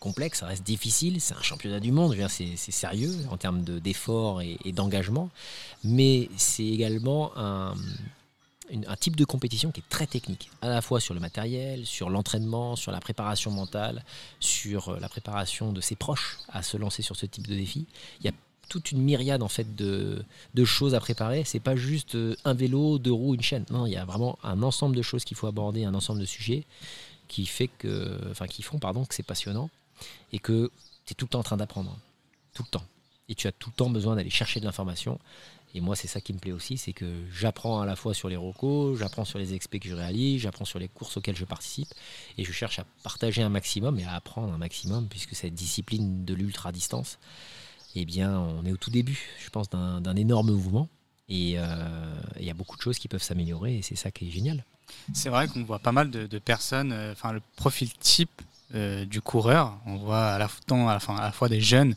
complexe, 0.00 0.40
ça 0.40 0.46
reste 0.46 0.64
difficile, 0.64 1.20
c'est 1.20 1.35
un 1.35 1.43
championnat 1.43 1.79
du 1.79 1.93
monde, 1.93 2.17
c'est 2.29 2.56
sérieux 2.56 3.14
en 3.31 3.37
termes 3.37 3.62
d'effort 3.62 4.43
et 4.43 4.73
d'engagement, 4.73 5.31
mais 5.85 6.29
c'est 6.37 6.67
également 6.67 7.31
un, 7.37 7.75
un 8.70 8.97
type 8.97 9.17
de 9.17 9.25
compétition 9.25 9.70
qui 9.70 9.81
est 9.81 9.88
très 9.88 10.06
technique, 10.06 10.50
à 10.62 10.69
la 10.69 10.82
fois 10.82 11.00
sur 11.00 11.15
le 11.15 11.20
matériel, 11.20 11.87
sur 11.87 12.11
l'entraînement, 12.11 12.76
sur 12.76 12.93
la 12.93 13.00
préparation 13.00 13.50
mentale, 13.50 14.05
sur 14.41 14.91
euh, 14.91 14.99
la 15.00 15.09
préparation 15.09 15.73
de 15.73 15.81
ses 15.81 15.97
proches 15.97 16.38
à 16.49 16.62
se 16.62 16.76
lancer 16.76 17.03
sur 17.03 17.17
ce 17.17 17.26
type 17.26 17.47
de 17.47 17.55
défi. 17.55 17.87
Il 18.20 18.26
y 18.26 18.29
a 18.29 18.32
toute 18.69 18.93
une 18.93 19.00
myriade 19.00 19.43
en 19.43 19.49
fait 19.49 19.76
de, 19.76 20.25
choses 20.65 20.94
à 20.94 21.00
préparer. 21.00 21.44
C'est 21.44 21.61
pas 21.61 21.76
juste 21.76 22.15
euh, 22.15 22.37
un 22.44 22.55
vélo, 22.55 22.99
deux 22.99 23.12
roues, 23.12 23.35
une 23.35 23.43
chaîne. 23.43 23.65
Non, 23.70 23.87
il 23.87 23.93
y 23.93 23.97
a 23.97 24.05
vraiment 24.05 24.38
un 24.43 24.62
ensemble 24.62 24.94
de 24.94 25.03
choses 25.03 25.25
qu'il 25.25 25.37
faut 25.37 25.47
aborder, 25.47 25.85
un 25.85 25.94
ensemble 25.94 26.21
de 26.21 26.26
sujets 26.26 26.64
qui 27.29 27.47
fait 27.47 27.69
que, 27.69 28.19
enfin, 28.31 28.47
qui 28.47 28.62
font 28.62 28.79
pardon 28.79 29.05
que 29.05 29.14
c'est 29.14 29.23
passionnant 29.23 29.71
et 30.32 30.38
que 30.38 30.71
tu 31.05 31.12
es 31.12 31.14
tout 31.14 31.26
le 31.26 31.31
temps 31.31 31.41
en 31.41 31.44
train 31.44 31.56
d'apprendre, 31.56 31.97
tout 32.55 32.62
le 32.62 32.71
temps. 32.71 32.85
Et 33.29 33.35
tu 33.35 33.47
as 33.47 33.53
tout 33.53 33.71
le 33.71 33.75
temps 33.75 33.91
besoin 33.91 34.17
d'aller 34.17 34.31
chercher 34.31 34.61
de 34.61 34.64
l'information 34.64 35.19
et 35.75 35.81
moi, 35.81 35.97
c'est 35.97 36.09
ça 36.09 36.20
qui 36.20 36.32
me 36.32 36.38
plaît 36.38 36.53
aussi, 36.53 36.79
c'est 36.79 36.93
que 36.93 37.06
j'apprends 37.31 37.81
à 37.81 37.87
la 37.87 37.94
fois 37.94 38.15
sur 38.15 38.29
les 38.29 38.37
rocos, 38.37 38.97
j'apprends 38.97 39.25
sur 39.25 39.38
les 39.38 39.55
expés 39.55 39.79
que 39.79 39.88
je 39.88 39.94
réalise, 39.94 40.41
j'apprends 40.43 40.65
sur 40.65 40.79
les 40.79 40.88
courses 40.88 41.17
auxquelles 41.17 41.37
je 41.37 41.44
participe, 41.44 41.88
et 42.38 42.44
je 42.44 42.53
cherche 42.53 42.79
à 42.79 42.85
partager 43.03 43.43
un 43.43 43.50
maximum 43.50 43.99
et 43.99 44.05
à 44.05 44.15
apprendre 44.15 44.53
un 44.53 44.59
maximum, 44.59 45.09
puisque 45.09 45.35
cette 45.35 45.55
discipline 45.55 46.25
de 46.25 46.35
l'ultra 46.35 46.73
distance, 46.73 47.19
eh 47.94 48.05
bien, 48.05 48.38
on 48.38 48.65
est 48.65 48.73
au 48.73 48.76
tout 48.76 48.91
début, 48.91 49.20
je 49.44 49.50
pense, 49.50 49.69
d'un 49.69 50.17
énorme 50.17 50.50
mouvement, 50.50 50.88
et 51.29 51.55
euh, 51.59 51.65
il 52.38 52.47
y 52.47 52.50
a 52.50 52.55
beaucoup 52.55 52.76
de 52.76 52.82
choses 52.82 52.99
qui 52.99 53.09
peuvent 53.09 53.23
s'améliorer, 53.23 53.76
et 53.76 53.82
c'est 53.82 53.97
ça 53.97 54.11
qui 54.11 54.29
est 54.29 54.31
génial. 54.31 54.64
C'est 55.12 55.29
vrai 55.29 55.49
qu'on 55.49 55.64
voit 55.64 55.81
pas 55.81 55.93
mal 55.93 56.11
de, 56.11 56.38
personnes, 56.38 56.93
euh, 56.93 57.12
enfin 57.12 57.32
le 57.32 57.43
profil 57.56 57.93
type 57.93 58.41
euh, 58.75 59.05
du 59.05 59.21
coureur. 59.21 59.79
On 59.85 59.97
voit 59.97 60.29
à 60.29 60.38
la 60.38 60.49
fois 60.49 61.49
des 61.50 61.61
jeunes, 61.61 61.94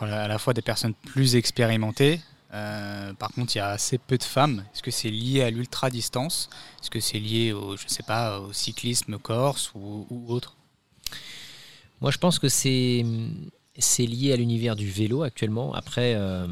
à 0.00 0.28
la 0.28 0.38
fois 0.38 0.54
des 0.54 0.62
personnes 0.62 0.94
plus 0.94 1.36
expérimentées, 1.36 2.20
euh, 2.54 3.12
par 3.14 3.30
contre, 3.30 3.56
il 3.56 3.58
y 3.58 3.60
a 3.60 3.70
assez 3.70 3.98
peu 3.98 4.16
de 4.16 4.22
femmes. 4.22 4.64
Est-ce 4.72 4.82
que 4.82 4.92
c'est 4.92 5.10
lié 5.10 5.42
à 5.42 5.50
l'ultra 5.50 5.90
distance 5.90 6.48
Est-ce 6.80 6.90
que 6.90 7.00
c'est 7.00 7.18
lié 7.18 7.52
au, 7.52 7.76
je 7.76 7.88
sais 7.88 8.04
pas, 8.04 8.38
au 8.38 8.52
cyclisme 8.52 9.18
corse 9.18 9.72
ou, 9.74 10.06
autre? 10.28 10.56
Moi, 12.00 12.10
je 12.10 12.18
pense 12.18 12.38
que 12.38 12.48
c'est 12.48 13.04
c'est 13.76 14.06
lié 14.06 14.32
à 14.32 14.36
l'univers 14.36 14.76
du 14.76 14.88
vélo 14.88 15.24
actuellement. 15.24 15.74
Après, 15.74 16.14
euh, 16.14 16.46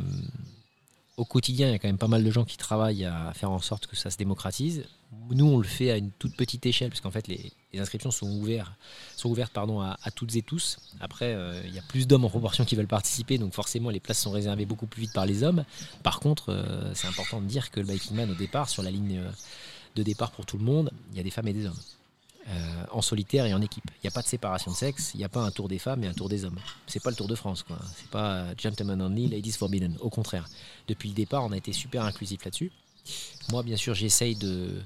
au 1.17 1.25
quotidien, 1.25 1.69
il 1.69 1.73
y 1.73 1.75
a 1.75 1.79
quand 1.79 1.89
même 1.89 1.99
pas 1.99 2.09
mal 2.09 2.25
de 2.25 2.31
gens 2.33 2.45
qui 2.45 2.57
travaillent 2.57 3.05
à 3.05 3.33
faire 3.35 3.53
en 3.53 3.61
sorte 3.61 3.87
que 3.87 3.95
ça 3.95 4.11
se 4.11 4.17
démocratise. 4.17 4.85
Nous, 5.31 5.47
on 5.47 5.59
le 5.59 5.65
fait 5.65 5.91
à 5.91 5.97
une 5.97 6.11
toute 6.11 6.37
petite 6.37 6.65
échelle, 6.67 6.89
parce 6.89 7.01
qu'en 7.01 7.11
fait, 7.11 7.29
les, 7.29 7.53
inscriptions 7.79 8.11
sont 8.11 8.31
ouvertes, 8.31 8.73
sont 9.17 9.31
ouvertes 9.31 9.53
pardon, 9.53 9.81
à, 9.81 9.97
toutes 10.15 10.35
et 10.37 10.43
tous. 10.43 10.79
Après, 11.01 11.35
euh, 11.35 11.63
il 11.67 11.75
y 11.75 11.79
a 11.79 11.83
plus 11.83 12.07
d'hommes 12.07 12.25
en 12.25 12.31
proportion 12.31 12.65
qui 12.65 12.77
veulent 12.77 12.87
participer, 12.87 13.39
donc 13.39 13.53
forcément, 13.53 13.91
les 13.91 14.01
places 14.01 14.21
sont 14.21 14.31
réservées 14.31 14.67
beaucoup 14.67 14.87
plus 14.87 15.03
vite 15.03 15.13
par 15.13 15.27
les 15.27 15.43
hommes. 15.43 15.65
Par 16.03 16.21
contre, 16.21 16.51
euh, 16.51 16.93
c'est 16.95 17.07
important 17.07 17.41
de 17.41 17.47
dire 17.47 17.71
que 17.71 17.81
le 17.81 17.87
Biking 17.87 18.17
Man, 18.17 18.31
au 18.31 18.35
départ, 18.35 18.69
sur 18.69 18.83
la 18.83 18.91
ligne 18.91 19.19
euh, 19.19 19.31
de 19.97 20.03
départ 20.03 20.31
pour 20.33 20.47
tout 20.47 20.59
le 20.59 20.65
monde, 20.65 20.91
il 21.13 21.17
y 21.19 21.21
a 21.21 21.23
des 21.23 21.31
femmes 21.31 21.49
et 21.49 21.53
des 21.53 21.67
hommes. 21.67 21.81
en 22.91 23.03
solitaire 23.03 23.47
et 23.47 23.55
en 23.55 23.61
équipe. 23.61 23.89
Il 23.99 24.07
n'y 24.07 24.09
a 24.09 24.11
pas 24.11 24.23
de 24.23 24.27
séparation 24.27 24.73
de 24.73 24.77
sexe, 24.77 25.13
il 25.15 25.19
n'y 25.19 25.25
a 25.25 25.29
pas 25.29 25.43
un 25.43 25.51
tour 25.51 25.69
des 25.69 25.79
femmes 25.79 26.03
et 26.05 26.09
un 26.09 26.15
tour 26.15 26.29
des 26.29 26.45
hommes. 26.45 26.59
C'est 26.87 27.03
pas 27.03 27.11
le 27.11 27.17
Tour 27.17 27.29
de 27.29 27.37
France, 27.37 27.63
quoi. 27.63 27.79
C'est 27.97 28.11
pas 28.11 28.55
gentlemen 28.57 29.01
only, 29.01 29.29
ladies 29.29 29.53
forbidden. 29.53 29.97
Au 30.01 30.11
contraire, 30.11 30.49
depuis 30.89 31.09
le 31.11 31.15
départ, 31.15 31.45
on 31.45 31.53
a 31.53 31.57
été 31.57 31.73
super 31.73 32.05
inclusif 32.05 32.45
là-dessus. 32.45 32.73
Moi, 33.51 33.63
bien 33.63 33.77
sûr, 33.77 33.95
j'essaye 33.95 34.37
de, 34.37 34.83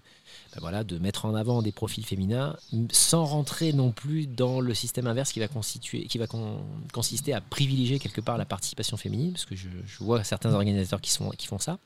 voilà, 0.61 0.85
de 0.85 0.99
mettre 0.99 1.25
en 1.25 1.35
avant 1.35 1.63
des 1.63 1.73
profils 1.73 2.05
féminins 2.05 2.57
sans 2.91 3.25
rentrer 3.25 3.73
non 3.73 3.93
plus 3.93 4.27
dans 4.27 4.61
le 4.61 4.75
système 4.75 5.07
inverse 5.07 5.33
qui 5.33 5.41
va, 5.41 5.49
constituer, 5.49 6.07
qui 6.07 6.19
va 6.19 6.27
consister 6.93 7.33
à 7.33 7.41
privilégier 7.41 7.99
quelque 7.99 8.21
part 8.21 8.39
la 8.39 8.45
participation 8.45 8.97
féminine, 8.97 9.33
parce 9.33 9.45
que 9.45 9.57
je, 9.57 9.69
vois 10.01 10.23
certains 10.25 10.55
organisateurs 10.55 11.01
qui, 11.01 11.17
qui 11.39 11.47
font 11.47 11.59
ça. 11.59 11.79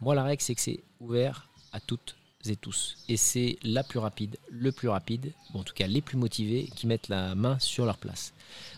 Moi, 0.00 0.14
la 0.14 0.24
règle, 0.24 0.42
c'est 0.42 0.54
que 0.54 0.60
c'est 0.60 0.82
ouvert 1.00 1.48
à 1.72 1.80
toutes 1.80 2.16
et 2.46 2.56
tous. 2.56 2.96
Et 3.08 3.16
c'est 3.16 3.56
la 3.62 3.82
plus 3.82 3.98
rapide, 3.98 4.36
le 4.50 4.72
plus 4.72 4.88
rapide, 4.88 5.32
ou 5.52 5.58
en 5.58 5.62
tout 5.62 5.74
cas 5.74 5.86
les 5.86 6.00
plus 6.00 6.16
motivés, 6.16 6.70
qui 6.74 6.86
mettent 6.86 7.08
la 7.08 7.34
main 7.34 7.58
sur 7.58 7.86
leur 7.86 7.96
place. 7.96 8.32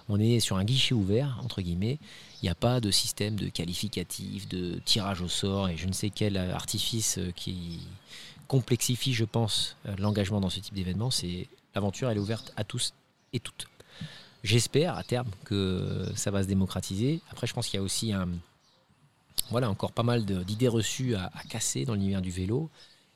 On 0.08 0.20
est 0.20 0.40
sur 0.40 0.56
un 0.56 0.64
guichet 0.64 0.94
ouvert, 0.94 1.40
entre 1.42 1.62
guillemets. 1.62 1.98
Il 2.42 2.44
n'y 2.44 2.50
a 2.50 2.54
pas 2.54 2.80
de 2.80 2.90
système 2.90 3.36
de 3.36 3.48
qualificatif, 3.48 4.48
de 4.48 4.78
tirage 4.84 5.20
au 5.20 5.28
sort 5.28 5.68
et 5.68 5.76
je 5.76 5.86
ne 5.86 5.92
sais 5.92 6.10
quel 6.10 6.36
artifice 6.36 7.18
qui 7.34 7.80
complexifie, 8.48 9.12
je 9.12 9.24
pense, 9.24 9.76
l'engagement 9.98 10.40
dans 10.40 10.50
ce 10.50 10.60
type 10.60 10.74
d'événement. 10.74 11.10
C'est 11.10 11.48
l'aventure, 11.74 12.10
elle 12.10 12.16
est 12.16 12.20
ouverte 12.20 12.52
à 12.56 12.64
tous 12.64 12.94
et 13.32 13.40
toutes. 13.40 13.66
J'espère 14.44 14.96
à 14.96 15.02
terme 15.02 15.30
que 15.44 16.06
ça 16.14 16.30
va 16.30 16.42
se 16.42 16.48
démocratiser. 16.48 17.20
Après, 17.30 17.46
je 17.46 17.54
pense 17.54 17.66
qu'il 17.66 17.78
y 17.78 17.80
a 17.80 17.82
aussi 17.82 18.12
voilà, 19.50 19.70
encore 19.70 19.92
pas 19.92 20.02
mal 20.02 20.24
d'idées 20.24 20.68
reçues 20.68 21.14
à, 21.14 21.30
casser 21.48 21.84
dans 21.84 21.94
l'univers 21.94 22.22
du 22.22 22.30
vélo. 22.30 22.70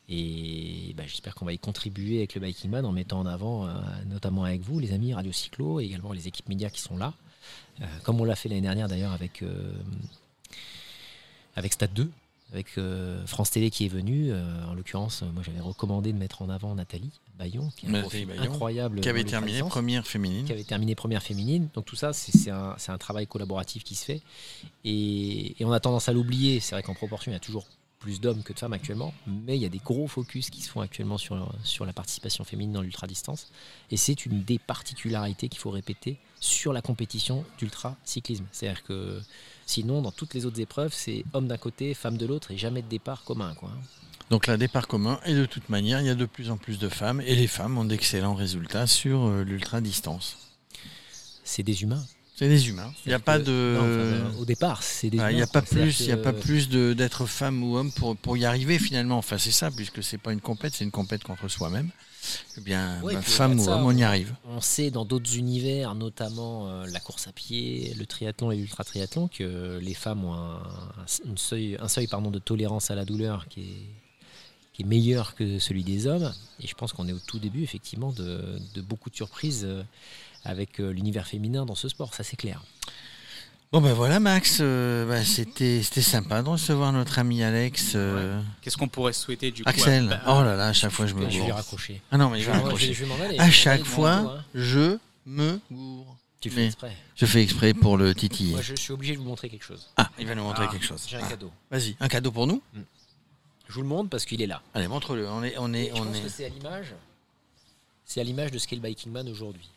Et 0.09 0.93
bah, 0.97 1.05
j'espère 1.07 1.35
qu'on 1.35 1.45
va 1.45 1.53
y 1.53 1.59
contribuer 1.59 2.19
avec 2.19 2.35
le 2.35 2.41
Biking 2.41 2.75
en 2.75 2.91
mettant 2.91 3.21
en 3.21 3.27
avant, 3.27 3.67
euh, 3.67 3.73
notamment 4.07 4.43
avec 4.43 4.61
vous, 4.61 4.81
les 4.81 4.93
amis 4.93 5.15
Radio 5.15 5.31
Cyclo, 5.31 5.81
et 5.81 5.85
également 5.85 6.13
les 6.13 6.27
équipes 6.27 6.49
médias 6.49 6.69
qui 6.69 6.81
sont 6.81 6.97
là. 6.97 7.15
Euh, 7.81 7.87
comme 8.03 8.21
on 8.21 8.25
l'a 8.25 8.35
fait 8.35 8.49
l'année 8.49 8.61
dernière 8.61 8.89
d'ailleurs 8.89 9.13
avec, 9.13 9.43
euh, 9.43 9.73
avec 11.55 11.73
Stade 11.73 11.93
2, 11.95 12.11
avec 12.53 12.79
France 13.27 13.51
Télé 13.51 13.71
qui 13.71 13.85
est 13.87 13.89
venue. 13.89 14.33
en 14.69 14.75
l'occurrence, 14.75 15.23
moi 15.23 15.43
j'avais 15.45 15.61
recommandé 15.61 16.13
de 16.13 16.19
mettre 16.19 16.43
en 16.43 16.49
avant 16.49 16.75
Nathalie 16.75 17.13
Bayon, 17.39 17.71
qui 17.77 17.87
est 17.87 17.89
un 17.89 18.01
profil 18.01 18.27
Bayon, 18.27 18.43
incroyable. 18.43 19.01
Qui 19.01 19.09
avait 19.09 19.25
terminé 19.25 19.61
première 19.61 20.07
féminine. 20.07 20.45
Qui 20.45 20.53
avait 20.53 20.65
terminé 20.65 20.95
première 20.95 21.23
féminine. 21.23 21.69
Donc 21.75 21.85
tout 21.85 21.97
ça, 21.97 22.13
c'est 22.13 22.51
un, 22.51 22.99
travail 22.99 23.27
collaboratif 23.27 23.85
qui 23.85 23.95
se 23.95 24.05
fait. 24.05 24.23
Et, 24.85 25.61
et 25.61 25.65
on 25.65 25.73
a 25.73 25.81
tendance 25.81 26.09
à 26.09 26.13
l'oublier. 26.13 26.61
C'est 26.61 26.75
vrai 26.75 26.83
qu'en 26.83 26.95
proportion, 26.95 27.31
il 27.31 27.35
y 27.35 27.37
a 27.37 27.41
toujours 27.41 27.67
plus 28.01 28.21
d'hommes 28.21 28.43
que 28.43 28.53
de 28.53 28.59
femmes 28.59 28.73
actuellement. 28.73 29.15
Mais 29.27 29.57
il 29.57 29.63
y 29.63 29.67
a 29.67 29.69
des 29.69 29.79
gros 29.79 30.09
focus 30.09 30.51
qui 30.51 30.63
se 30.63 30.71
font 30.71 30.81
actuellement 30.81 31.19
sur, 31.19 31.55
sur 31.63 31.87
la 31.87 31.93
participation 31.93 32.43
féminine 32.43 32.73
dans 32.73 32.83
l'ultra-distance. 32.83 33.53
Et 33.91 33.97
c'est 33.97 34.27
une 34.27 34.43
des 34.43 34.59
particularités 34.59 35.49
qu'il 35.49 35.61
faut 35.61 35.71
répéter 35.71 36.19
sur 36.41 36.73
la 36.73 36.83
compétition 36.83 37.45
d'ultra-cyclisme. 37.59 38.47
C'est-à-dire 38.51 38.83
que 38.83 39.21
sinon, 39.67 40.03
dans 40.03 40.11
toutes 40.11 40.35
les 40.35 40.47
autres 40.47 40.61
épreuves, 40.61 40.93
c'est 40.93 41.25
homme 41.35 41.47
d'un 41.47 41.59
côté, 41.59 41.95
femme 41.95 42.17
de 42.17 42.27
l'autre 42.27 42.51
et 42.51 42.57
jamais 42.57 42.83
de 42.83 42.89
départ 42.89 43.23
commun. 43.25 43.55
Quoi. 43.55 43.71
Donc 44.31 44.47
là, 44.47 44.57
départ 44.57 44.89
commun. 44.89 45.21
Et 45.27 45.35
de 45.35 45.45
toute 45.45 45.69
manière, 45.69 46.01
il 46.01 46.07
y 46.07 46.11
a 46.11 46.15
de 46.15 46.25
plus 46.25 46.51
en 46.51 46.57
plus 46.57 46.79
de 46.79 46.89
femmes. 46.89 47.21
Et 47.21 47.35
les 47.35 47.47
femmes 47.47 47.77
ont 47.77 47.85
d'excellents 47.85 48.35
résultats 48.35 48.87
sur 48.87 49.27
euh, 49.27 49.45
l'ultra-distance. 49.45 50.39
C'est 51.45 51.63
des 51.63 51.83
humains. 51.83 52.05
C'est 52.41 52.49
des 52.49 52.71
humains. 52.71 52.91
Il 53.05 53.11
n'y 53.11 53.15
a 53.15 53.19
pas 53.19 53.39
que- 53.39 53.45
de. 53.45 53.77
non, 53.79 54.31
enfin, 54.31 54.39
au 54.41 54.45
départ, 54.47 54.83
c'est 54.83 55.11
des 55.11 55.19
Il 55.19 55.37
n'y 55.37 55.43
a 55.43 55.47
pas 55.47 55.61
plus, 55.61 56.01
il 56.01 56.07
y 56.07 56.11
a 56.13 56.17
que- 56.17 56.23
pas 56.23 56.33
plus 56.33 56.71
de- 56.71 56.95
d'être 56.95 57.27
femme 57.27 57.63
ou 57.63 57.77
homme 57.77 57.93
pour, 57.93 58.17
pour 58.17 58.35
y 58.39 58.47
arriver 58.47 58.79
finalement. 58.79 59.19
Enfin, 59.19 59.37
c'est 59.37 59.51
ça, 59.51 59.71
puisque 59.71 60.03
c'est 60.03 60.17
pas 60.17 60.33
une 60.33 60.41
compète, 60.41 60.73
c'est 60.75 60.85
une 60.85 60.91
compète 60.91 61.23
contre 61.23 61.49
soi-même. 61.49 61.91
Eh 62.57 62.63
bien, 62.63 62.99
Ouais, 63.03 63.13
bah, 63.13 63.21
puis 63.23 63.31
femme 63.31 63.61
ou 63.61 63.69
homme, 63.69 63.85
on 63.85 63.95
y 63.95 64.03
arrive. 64.05 64.35
On 64.49 64.63
sait 64.63 64.91
dans 64.91 65.05
d'autres 65.05 65.37
univers, 65.37 65.95
notamment 65.95 66.67
euh, 66.71 66.87
la 66.87 66.99
course 67.01 67.29
à 67.29 67.33
pied, 67.33 67.93
le 67.99 68.07
triathlon 68.07 68.51
et 68.53 68.57
l'ultra-triathlon, 68.57 69.29
que 69.29 69.79
les 69.83 69.95
femmes 69.95 70.25
ont 70.25 70.33
un, 70.33 70.63
seuil, 71.37 71.77
un 71.79 71.89
seuil 71.89 72.07
pardon, 72.07 72.31
de 72.31 72.39
tolérance 72.39 72.91
à 72.91 72.95
la 72.95 73.05
douleur 73.05 73.49
qui 73.49 73.61
est, 73.61 73.87
qui 74.73 74.81
est 74.83 74.87
meilleur 74.87 75.35
que 75.35 75.59
celui 75.59 75.85
des 75.85 76.07
hommes. 76.07 76.33
Et 76.61 76.67
je 76.67 76.75
pense 76.75 76.95
qu'on 76.95 77.07
est 77.07 77.13
au 77.13 77.19
tout 77.27 77.39
début, 77.39 77.63
effectivement, 77.63 78.13
de, 78.13 78.59
de 78.75 78.81
beaucoup 78.81 79.11
de 79.11 79.17
surprises 79.17 79.65
euh, 79.67 79.83
avec 80.45 80.81
euh, 80.81 80.91
l'univers 80.93 81.27
féminin 81.27 81.65
dans 81.67 81.75
ce 81.75 81.89
sport, 81.89 82.15
ça 82.15 82.23
c'est 82.25 82.37
clair. 82.37 82.63
Bon 83.73 83.81
ben 83.81 83.93
voilà 83.93 84.19
Max, 84.19 84.59
euh, 84.61 85.07
bah, 85.07 85.25
c'était 85.25 85.81
c'était 85.85 86.03
sympa 86.03 86.43
de 86.43 86.49
recevoir 86.49 86.93
notre 86.93 87.19
ami 87.21 87.43
Alex. 87.45 87.93
euh, 87.95 88.43
Qu'est-ce 88.63 88.77
qu'on 88.77 88.89
pourrait 88.89 89.13
souhaiter 89.13 89.53
du 89.53 89.63
coup 89.63 89.69
Axel. 89.69 90.13
à- 90.25 90.39
Oh 90.39 90.43
là 90.43 90.57
là, 90.57 90.67
à 90.69 90.73
chaque 90.73 90.91
fois 90.91 91.07
je 91.07 91.15
me 91.15 91.31
je 91.31 91.39
vais 91.39 91.47
gourre. 91.47 91.55
raccrocher. 91.55 92.03
Ah 92.11 92.17
non 92.19 92.31
mais 92.31 92.41
je 92.41 92.47
vais 92.47 92.53
Je 92.53 92.57
vais- 92.57 92.63
raccrocher. 92.65 92.95
je 92.95 93.05
vais 93.05 93.13
aller, 93.13 93.25
je 93.27 93.33
vais 93.35 93.39
À 93.41 93.51
chaque 93.51 93.85
fois, 93.85 94.11
hein. 94.13 94.45
je 94.55 94.99
me 95.27 95.61
gourre. 95.71 96.17
Tu 96.41 96.51
fais 96.51 96.57
Mais- 96.63 96.67
exprès. 96.67 96.97
Je 97.15 97.27
fais 97.27 97.43
exprès 97.43 97.75
pour 97.75 97.97
le 97.99 98.15
titiller. 98.15 98.53
Moi, 98.55 98.63
je 98.63 98.75
suis 98.75 98.93
obligé 98.93 99.13
de 99.13 99.19
vous 99.19 99.25
montrer 99.27 99.49
quelque 99.51 99.65
chose. 99.65 99.89
Ah, 99.99 100.11
il 100.19 100.27
va 100.27 100.35
nous 100.35 100.43
montrer 100.43 100.65
Ah, 100.67 100.73
quelque 100.73 100.87
chose. 100.87 101.05
J'ai 101.07 101.19
un 101.19 101.21
Ah, 101.23 101.29
cadeau. 101.29 101.53
Vas-y, 101.71 101.95
un 102.01 102.09
cadeau 102.09 102.33
pour 102.33 102.47
nous 102.47 102.63
Je 103.69 103.75
vous 103.75 103.83
le 103.83 103.87
montre 103.89 104.09
parce 104.11 104.25
qu'il 104.25 104.41
est 104.43 104.47
là. 104.49 104.63
Allez, 104.75 104.89
montre-le. 104.89 105.29
On 105.29 105.45
est, 105.45 105.55
on 105.59 105.73
est, 105.75 105.85
Et 105.85 105.89
je 105.95 106.01
on 106.01 106.07
pense 106.07 106.17
est. 106.17 106.23
que 106.23 106.29
c'est 106.29 106.47
à 106.47 106.49
l'image. 106.49 106.95
C'est 108.07 108.21
à 108.21 108.25
l'image 108.25 108.51
de 108.51 108.59
ce 108.59 108.67
qu'est 108.67 108.75
le 108.75 108.83
Biking 108.83 109.13
Man 109.13 109.29
aujourd'hui. 109.29 109.69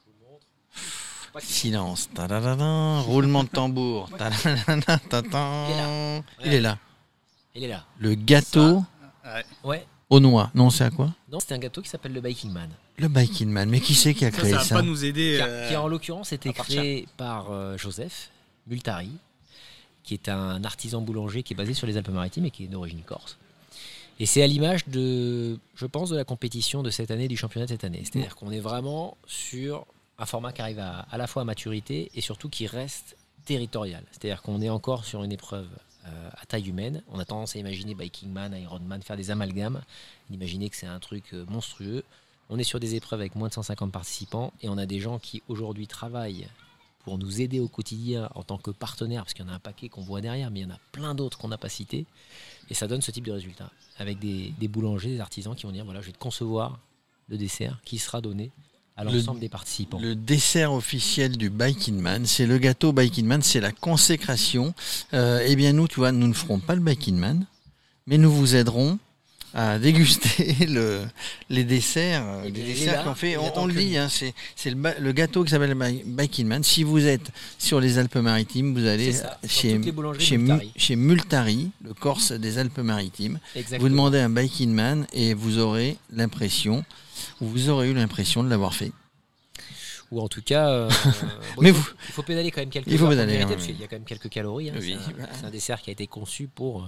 Je 0.00 0.06
vous 0.06 0.12
le 0.24 0.30
montre. 0.32 0.46
Pas 0.72 0.80
que- 0.80 1.19
Silence. 1.38 2.08
Tadadadin. 2.14 3.00
Roulement 3.00 3.44
de 3.44 3.48
tambour. 3.48 4.10
Tadadadin. 4.16 6.22
Il 6.44 6.54
est 6.54 6.60
là. 6.60 6.78
Il 7.54 7.64
est 7.64 7.68
là. 7.68 7.84
Le 7.98 8.14
gâteau 8.14 8.84
Ouais. 9.24 9.44
Ouais. 9.64 9.86
aux 10.08 10.20
noix. 10.20 10.50
Non, 10.54 10.70
c'est 10.70 10.84
à 10.84 10.90
quoi 10.90 11.14
Non, 11.30 11.38
c'est 11.40 11.52
un 11.54 11.58
gâteau 11.58 11.82
qui 11.82 11.88
s'appelle 11.88 12.12
le 12.12 12.20
Biking 12.20 12.50
Man. 12.50 12.70
Le 12.98 13.08
Biking 13.08 13.48
Man. 13.48 13.68
Mais 13.68 13.80
qui 13.80 13.94
c'est 13.94 14.14
qui 14.14 14.24
a 14.24 14.30
créé 14.30 14.50
ça 14.50 14.58
va 14.58 14.64
ça 14.64 14.74
pas 14.76 14.82
nous 14.82 15.04
aider. 15.04 15.36
Qui, 15.36 15.42
a- 15.42 15.46
euh, 15.46 15.68
qui 15.68 15.74
a, 15.74 15.82
en 15.82 15.88
l'occurrence 15.88 16.32
été 16.32 16.52
créé 16.52 17.06
par 17.16 17.50
euh, 17.50 17.76
Joseph 17.76 18.30
Multari, 18.66 19.10
qui 20.02 20.14
est 20.14 20.28
un 20.28 20.64
artisan 20.64 21.00
boulanger 21.00 21.42
qui 21.42 21.54
est 21.54 21.56
basé 21.56 21.74
sur 21.74 21.86
les 21.86 21.96
Alpes-Maritimes 21.96 22.46
et 22.46 22.50
qui 22.50 22.64
est 22.64 22.68
d'origine 22.68 23.02
corse. 23.02 23.38
Et 24.18 24.26
c'est 24.26 24.42
à 24.42 24.46
l'image 24.46 24.86
de, 24.88 25.58
je 25.76 25.86
pense, 25.86 26.10
de 26.10 26.16
la 26.16 26.24
compétition 26.24 26.82
de 26.82 26.90
cette 26.90 27.10
année, 27.10 27.28
du 27.28 27.36
championnat 27.36 27.66
de 27.66 27.70
cette 27.70 27.84
année. 27.84 28.02
C'est-à-dire 28.04 28.36
qu'on 28.36 28.50
est 28.50 28.60
vraiment 28.60 29.16
sur 29.26 29.86
un 30.20 30.26
format 30.26 30.52
qui 30.52 30.60
arrive 30.60 30.78
à, 30.78 31.06
la 31.16 31.26
fois 31.26 31.42
à 31.42 31.44
maturité 31.44 32.10
et 32.14 32.20
surtout 32.20 32.50
qui 32.50 32.66
reste 32.66 33.16
territorial. 33.46 34.04
C'est-à-dire 34.12 34.42
qu'on 34.42 34.60
est 34.60 34.68
encore 34.68 35.06
sur 35.06 35.24
une 35.24 35.32
épreuve 35.32 35.68
euh, 36.06 36.30
à 36.38 36.44
taille 36.44 36.68
humaine. 36.68 37.02
On 37.08 37.18
a 37.18 37.24
tendance 37.24 37.56
à 37.56 37.58
imaginer 37.58 37.94
Biking 37.94 38.30
Man, 38.30 38.54
Ironman, 38.54 39.02
faire 39.02 39.16
des 39.16 39.30
amalgames, 39.30 39.80
d'imaginer 40.28 40.68
que 40.68 40.76
c'est 40.76 40.86
un 40.86 41.00
truc 41.00 41.32
euh, 41.32 41.46
monstrueux. 41.48 42.04
On 42.50 42.58
est 42.58 42.64
sur 42.64 42.78
des 42.78 42.96
épreuves 42.96 43.20
avec 43.20 43.34
moins 43.34 43.48
de 43.48 43.54
150 43.54 43.90
participants 43.90 44.52
et 44.60 44.68
on 44.68 44.76
a 44.76 44.84
des 44.84 45.00
gens 45.00 45.18
qui 45.18 45.42
aujourd'hui 45.48 45.86
travaillent 45.86 46.48
pour 47.04 47.16
nous 47.16 47.40
aider 47.40 47.58
au 47.58 47.68
quotidien 47.68 48.28
en 48.34 48.42
tant 48.42 48.58
que 48.58 48.70
partenaires, 48.70 49.22
parce 49.22 49.32
qu'il 49.32 49.46
y 49.46 49.48
en 49.48 49.52
a 49.52 49.54
un 49.54 49.60
paquet 49.60 49.88
qu'on 49.88 50.02
voit 50.02 50.20
derrière, 50.20 50.50
mais 50.50 50.60
il 50.60 50.62
y 50.64 50.66
en 50.66 50.74
a 50.74 50.80
plein 50.92 51.14
d'autres 51.14 51.38
qu'on 51.38 51.48
n'a 51.48 51.56
pas 51.56 51.70
cités. 51.70 52.04
Et 52.68 52.74
ça 52.74 52.86
donne 52.86 53.00
ce 53.00 53.10
type 53.10 53.24
de 53.24 53.32
résultat, 53.32 53.70
avec 53.96 54.18
des 54.18 54.68
boulangers, 54.68 55.08
des 55.08 55.20
artisans 55.20 55.54
qui 55.56 55.64
vont 55.64 55.72
dire, 55.72 55.86
voilà, 55.86 56.02
je 56.02 56.08
vais 56.08 56.12
te 56.12 56.18
concevoir 56.18 56.78
le 57.28 57.38
dessert 57.38 57.80
qui 57.86 57.96
sera 57.96 58.20
donné 58.20 58.50
à 58.96 59.04
Le- 59.04 59.12
l'ensemble 59.12 59.40
des 59.40 59.48
participants. 59.48 59.98
Le 60.00 60.14
dessert 60.14 60.72
officiel 60.72 61.36
du 61.36 61.48
Biking 61.50 61.98
Man, 62.00 62.26
c'est 62.26 62.46
le 62.46 62.58
gâteau 62.58 62.92
Biking 62.92 63.26
Man, 63.26 63.42
c'est 63.42 63.60
la 63.60 63.72
consécration. 63.72 64.74
Euh, 65.14 65.44
eh 65.46 65.56
bien, 65.56 65.72
nous, 65.72 65.88
tu 65.88 65.96
vois, 65.96 66.12
nous 66.12 66.26
ne 66.28 66.34
ferons 66.34 66.58
pas 66.58 66.74
le 66.74 66.80
Biking 66.80 67.16
Man, 67.16 67.46
mais 68.06 68.18
nous 68.18 68.30
vous 68.32 68.54
aiderons 68.56 68.98
à 69.52 69.80
déguster 69.80 70.54
le, 70.68 71.00
les 71.48 71.64
desserts, 71.64 72.22
euh, 72.24 72.44
les 72.44 72.50
desserts 72.50 73.02
qu'on 73.02 73.14
fait. 73.16 73.36
On, 73.36 73.66
le 73.66 73.74
dit, 73.74 73.96
hein, 73.96 74.06
c'est 74.08 74.70
le, 74.70 75.12
gâteau 75.12 75.42
qui 75.42 75.50
s'appelle 75.50 75.70
le 75.70 75.74
Bi- 75.74 76.02
Biking 76.06 76.46
Man. 76.46 76.62
Si 76.62 76.84
vous 76.84 77.04
êtes 77.04 77.30
sur 77.58 77.80
les 77.80 77.98
Alpes-Maritimes, 77.98 78.74
vous 78.78 78.86
allez 78.86 79.12
ça, 79.12 79.40
chez, 79.48 79.78
Multari. 79.78 80.70
chez 80.76 80.94
Multari, 80.94 81.70
le 81.84 81.94
Corse 81.94 82.30
des 82.30 82.58
Alpes-Maritimes. 82.58 83.40
Vous 83.80 83.88
demandez 83.88 84.18
un 84.20 84.30
Biking 84.30 84.70
Man 84.72 85.06
et 85.12 85.34
vous 85.34 85.58
aurez 85.58 85.96
l'impression, 86.12 86.84
ou 87.40 87.46
vous 87.46 87.68
aurez 87.68 87.88
eu 87.90 87.94
l'impression 87.94 88.42
de 88.44 88.48
l'avoir 88.48 88.74
fait. 88.74 88.92
Ou 90.10 90.20
en 90.20 90.28
tout 90.28 90.42
cas, 90.42 90.68
euh, 90.70 90.88
bon, 91.56 91.62
Mais 91.62 91.68
il, 91.70 91.74
faut, 91.74 91.80
vous- 91.82 91.90
il 92.08 92.12
faut 92.12 92.22
pédaler 92.24 92.50
quand 92.50 92.60
même 92.60 92.70
quelques 92.70 92.88
Il 92.88 92.98
faut 92.98 93.08
pédaler, 93.08 93.32
mériter, 93.34 93.50
ouais. 93.50 93.54
parce 93.56 93.66
qu'il 93.66 93.80
y 93.80 93.84
a 93.84 93.86
quand 93.86 93.96
même 93.96 94.04
quelques 94.04 94.28
calories. 94.28 94.70
hein. 94.70 94.74
Oui. 94.80 94.96
C'est 95.38 95.46
un, 95.46 95.50
dessert 95.50 95.80
qui 95.80 95.90
a 95.90 95.92
été 95.92 96.06
conçu 96.08 96.48
pour, 96.48 96.82
euh, 96.82 96.86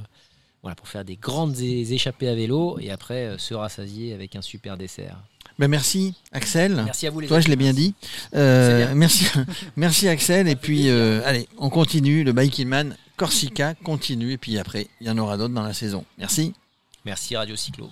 voilà, 0.62 0.74
pour 0.74 0.88
faire 0.88 1.04
des 1.04 1.14
grandes 1.16 1.56
échappées 1.60 2.26
à 2.28 2.34
vélo 2.34 2.78
et 2.80 2.90
après 2.90 3.26
euh, 3.26 3.38
se 3.38 3.54
rassasier 3.54 4.12
avec 4.12 4.34
un 4.34 4.42
super 4.42 4.76
dessert. 4.76 5.18
Ben 5.58 5.68
merci 5.68 6.14
Axel. 6.32 6.82
Merci 6.84 7.06
à 7.06 7.10
vous 7.10 7.20
les 7.20 7.28
Toi, 7.28 7.36
amis. 7.36 7.44
je 7.44 7.50
l'ai 7.50 7.56
bien 7.56 7.72
dit. 7.74 7.94
Bien. 8.32 8.94
merci, 8.94 9.26
merci 9.76 10.08
Axel. 10.08 10.48
Et 10.48 10.56
puis, 10.56 10.88
allez, 10.90 11.46
on 11.58 11.68
continue. 11.70 12.24
Le 12.24 12.32
Biking 12.32 12.66
Man 12.66 12.96
Corsica 13.16 13.74
continue. 13.74 14.32
Et 14.32 14.38
puis 14.38 14.58
après, 14.58 14.88
il 15.00 15.06
y 15.06 15.10
en 15.10 15.18
aura 15.18 15.36
d'autres 15.36 15.54
dans 15.54 15.62
la 15.62 15.74
saison. 15.74 16.04
Merci. 16.18 16.54
Merci 17.04 17.36
Radio 17.36 17.54
Cyclo. 17.54 17.90